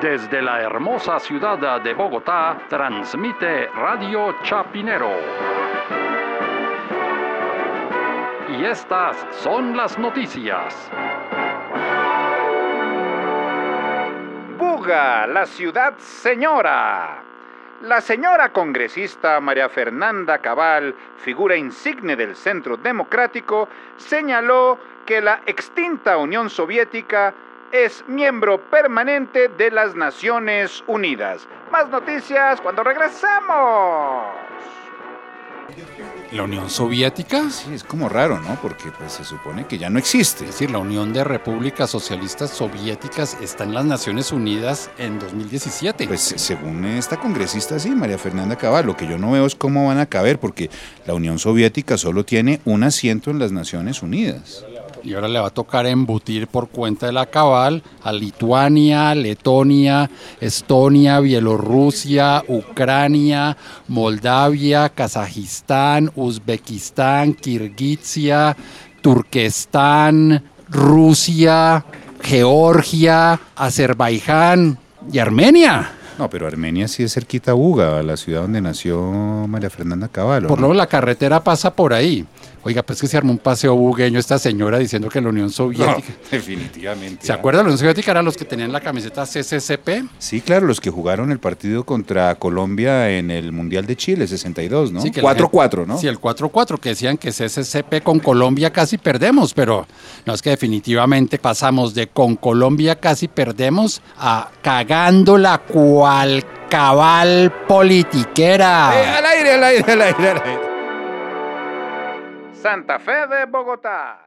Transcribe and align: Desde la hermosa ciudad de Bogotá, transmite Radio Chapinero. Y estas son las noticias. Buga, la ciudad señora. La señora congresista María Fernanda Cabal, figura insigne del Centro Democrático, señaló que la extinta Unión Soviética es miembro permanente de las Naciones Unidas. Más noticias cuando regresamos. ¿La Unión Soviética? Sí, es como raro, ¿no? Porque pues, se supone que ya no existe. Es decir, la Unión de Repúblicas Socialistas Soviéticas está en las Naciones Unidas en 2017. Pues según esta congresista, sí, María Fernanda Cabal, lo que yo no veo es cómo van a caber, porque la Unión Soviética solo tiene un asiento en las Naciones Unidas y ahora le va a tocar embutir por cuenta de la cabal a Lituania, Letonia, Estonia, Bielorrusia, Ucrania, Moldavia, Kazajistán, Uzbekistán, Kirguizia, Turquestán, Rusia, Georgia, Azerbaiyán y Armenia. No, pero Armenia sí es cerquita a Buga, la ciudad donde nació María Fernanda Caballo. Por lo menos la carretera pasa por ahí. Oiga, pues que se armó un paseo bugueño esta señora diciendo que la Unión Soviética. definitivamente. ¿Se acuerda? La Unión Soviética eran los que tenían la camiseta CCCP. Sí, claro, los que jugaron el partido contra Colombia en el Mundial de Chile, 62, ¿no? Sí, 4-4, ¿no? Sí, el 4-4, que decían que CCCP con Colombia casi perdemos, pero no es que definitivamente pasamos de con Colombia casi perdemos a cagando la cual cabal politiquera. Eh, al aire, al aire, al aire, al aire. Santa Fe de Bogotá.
Desde 0.00 0.42
la 0.42 0.60
hermosa 0.60 1.18
ciudad 1.18 1.80
de 1.80 1.94
Bogotá, 1.94 2.58
transmite 2.68 3.68
Radio 3.68 4.36
Chapinero. 4.42 5.10
Y 8.50 8.64
estas 8.66 9.16
son 9.30 9.74
las 9.74 9.98
noticias. 9.98 10.90
Buga, 14.58 15.26
la 15.26 15.46
ciudad 15.46 15.94
señora. 15.96 17.22
La 17.80 18.02
señora 18.02 18.52
congresista 18.52 19.40
María 19.40 19.70
Fernanda 19.70 20.38
Cabal, 20.38 20.94
figura 21.16 21.56
insigne 21.56 22.16
del 22.16 22.36
Centro 22.36 22.76
Democrático, 22.76 23.70
señaló 23.96 24.78
que 25.06 25.22
la 25.22 25.40
extinta 25.46 26.18
Unión 26.18 26.50
Soviética 26.50 27.32
es 27.72 28.04
miembro 28.08 28.60
permanente 28.70 29.48
de 29.48 29.70
las 29.70 29.94
Naciones 29.94 30.82
Unidas. 30.86 31.46
Más 31.70 31.88
noticias 31.88 32.60
cuando 32.60 32.82
regresamos. 32.82 34.46
¿La 36.32 36.42
Unión 36.42 36.68
Soviética? 36.70 37.50
Sí, 37.50 37.72
es 37.72 37.84
como 37.84 38.08
raro, 38.08 38.40
¿no? 38.40 38.58
Porque 38.60 38.90
pues, 38.90 39.12
se 39.12 39.24
supone 39.24 39.66
que 39.66 39.78
ya 39.78 39.90
no 39.90 39.98
existe. 39.98 40.44
Es 40.44 40.50
decir, 40.50 40.70
la 40.70 40.78
Unión 40.78 41.12
de 41.12 41.22
Repúblicas 41.22 41.88
Socialistas 41.88 42.50
Soviéticas 42.50 43.36
está 43.40 43.64
en 43.64 43.74
las 43.74 43.84
Naciones 43.84 44.32
Unidas 44.32 44.90
en 44.98 45.18
2017. 45.18 46.06
Pues 46.06 46.20
según 46.20 46.84
esta 46.84 47.16
congresista, 47.18 47.78
sí, 47.78 47.90
María 47.90 48.18
Fernanda 48.18 48.56
Cabal, 48.56 48.86
lo 48.86 48.96
que 48.96 49.06
yo 49.06 49.18
no 49.18 49.32
veo 49.32 49.46
es 49.46 49.54
cómo 49.54 49.86
van 49.86 49.98
a 49.98 50.06
caber, 50.06 50.38
porque 50.38 50.68
la 51.06 51.14
Unión 51.14 51.38
Soviética 51.38 51.96
solo 51.96 52.24
tiene 52.24 52.60
un 52.64 52.82
asiento 52.82 53.30
en 53.30 53.38
las 53.38 53.52
Naciones 53.52 54.02
Unidas 54.02 54.64
y 55.06 55.14
ahora 55.14 55.28
le 55.28 55.38
va 55.38 55.46
a 55.46 55.50
tocar 55.50 55.86
embutir 55.86 56.48
por 56.48 56.68
cuenta 56.68 57.06
de 57.06 57.12
la 57.12 57.26
cabal 57.26 57.82
a 58.02 58.12
Lituania, 58.12 59.14
Letonia, 59.14 60.10
Estonia, 60.40 61.20
Bielorrusia, 61.20 62.42
Ucrania, 62.48 63.56
Moldavia, 63.86 64.88
Kazajistán, 64.88 66.10
Uzbekistán, 66.16 67.34
Kirguizia, 67.34 68.56
Turquestán, 69.00 70.42
Rusia, 70.68 71.84
Georgia, 72.20 73.38
Azerbaiyán 73.54 74.76
y 75.12 75.18
Armenia. 75.20 75.92
No, 76.18 76.30
pero 76.30 76.46
Armenia 76.46 76.88
sí 76.88 77.02
es 77.02 77.12
cerquita 77.12 77.52
a 77.52 77.54
Buga, 77.54 78.02
la 78.02 78.16
ciudad 78.16 78.40
donde 78.40 78.60
nació 78.60 79.12
María 79.46 79.68
Fernanda 79.70 80.08
Caballo. 80.08 80.48
Por 80.48 80.58
lo 80.58 80.68
menos 80.68 80.78
la 80.78 80.86
carretera 80.86 81.44
pasa 81.44 81.74
por 81.74 81.92
ahí. 81.92 82.24
Oiga, 82.66 82.82
pues 82.82 83.00
que 83.00 83.06
se 83.06 83.16
armó 83.16 83.30
un 83.30 83.38
paseo 83.38 83.76
bugueño 83.76 84.18
esta 84.18 84.40
señora 84.40 84.80
diciendo 84.80 85.08
que 85.08 85.20
la 85.20 85.28
Unión 85.28 85.50
Soviética. 85.50 86.02
definitivamente. 86.32 87.24
¿Se 87.24 87.32
acuerda? 87.32 87.58
La 87.60 87.66
Unión 87.66 87.78
Soviética 87.78 88.10
eran 88.10 88.24
los 88.24 88.36
que 88.36 88.44
tenían 88.44 88.72
la 88.72 88.80
camiseta 88.80 89.24
CCCP. 89.24 90.08
Sí, 90.18 90.40
claro, 90.40 90.66
los 90.66 90.80
que 90.80 90.90
jugaron 90.90 91.30
el 91.30 91.38
partido 91.38 91.84
contra 91.84 92.34
Colombia 92.34 93.08
en 93.08 93.30
el 93.30 93.52
Mundial 93.52 93.86
de 93.86 93.94
Chile, 93.94 94.26
62, 94.26 94.90
¿no? 94.90 95.00
Sí, 95.00 95.12
4-4, 95.12 95.86
¿no? 95.86 95.96
Sí, 95.96 96.08
el 96.08 96.18
4-4, 96.18 96.80
que 96.80 96.88
decían 96.88 97.18
que 97.18 97.30
CCCP 97.30 98.02
con 98.02 98.18
Colombia 98.18 98.72
casi 98.72 98.98
perdemos, 98.98 99.54
pero 99.54 99.86
no 100.24 100.34
es 100.34 100.42
que 100.42 100.50
definitivamente 100.50 101.38
pasamos 101.38 101.94
de 101.94 102.08
con 102.08 102.34
Colombia 102.34 102.96
casi 102.96 103.28
perdemos 103.28 104.02
a 104.18 104.50
cagando 104.60 105.38
la 105.38 105.58
cual 105.58 106.44
cabal 106.68 107.52
politiquera. 107.68 108.90
Eh, 108.92 109.06
al 109.06 109.24
aire, 109.24 109.52
al 109.52 109.62
aire, 109.62 109.92
al 109.92 110.02
aire, 110.02 110.30
al 110.30 110.42
aire. 110.42 110.75
Santa 112.66 112.98
Fe 112.98 113.28
de 113.28 113.46
Bogotá. 113.46 114.26